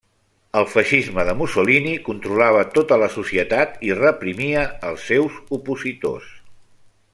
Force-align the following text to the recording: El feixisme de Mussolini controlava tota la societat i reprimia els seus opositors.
El 0.59 0.63
feixisme 0.75 1.25
de 1.27 1.35
Mussolini 1.41 1.91
controlava 2.07 2.63
tota 2.79 2.99
la 3.03 3.11
societat 3.17 3.77
i 3.91 3.93
reprimia 4.01 4.67
els 4.91 5.05
seus 5.11 5.37
opositors. 5.59 6.35